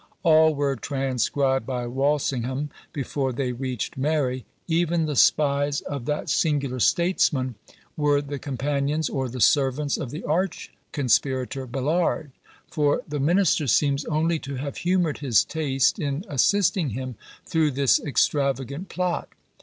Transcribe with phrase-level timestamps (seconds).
[0.23, 4.45] All were transcribed by Walsingham before they reached Mary.
[4.67, 7.53] Even the spies of that singular statesman
[7.95, 12.31] were the companions or the servants of the arch conspirator Ballard;
[12.67, 17.13] for the minister seems only to have humoured his taste in assisting him
[17.45, 19.29] through this extravagant plot.